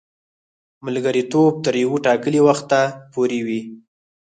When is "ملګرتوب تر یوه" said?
0.85-1.97